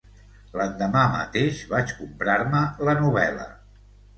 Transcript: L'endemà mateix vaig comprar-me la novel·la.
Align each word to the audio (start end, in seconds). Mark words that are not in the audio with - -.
L'endemà 0.61 1.03
mateix 1.17 1.61
vaig 1.73 1.93
comprar-me 1.99 2.65
la 2.89 2.99
novel·la. 3.05 3.47